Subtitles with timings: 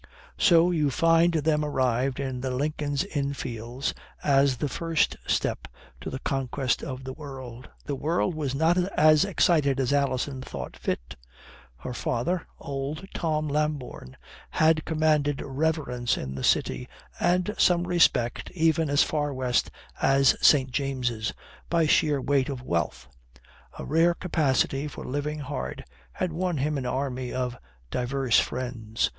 [0.39, 3.93] So you find them arrived in the Lincoln's Inn Fields
[4.23, 5.67] as the first step
[5.99, 7.69] to the conquest of the world.
[7.85, 11.15] The world was not as excited as Alison thought fit.
[11.77, 14.17] Her father, old Tom Lambourne,
[14.49, 16.89] had commanded reverence in the City
[17.19, 19.69] and some respect even as far west
[20.01, 20.71] as St.
[20.71, 21.31] James's
[21.69, 23.07] by sheer weight of wealth.
[23.77, 27.55] A rare capacity for living hard had won him an army of
[27.91, 29.09] diverse friends.